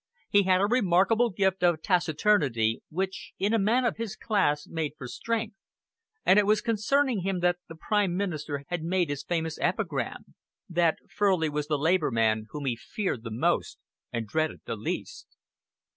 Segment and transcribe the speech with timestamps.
[0.31, 4.93] He had a remarkable gift of taciturnity, which in a man of his class made
[4.97, 5.55] for strength,
[6.25, 10.33] and it was concerning him that the Prime Minister had made his famous epigram,
[10.67, 13.77] that Furley was the Labour man whom he feared the most
[14.11, 15.27] and dreaded the least.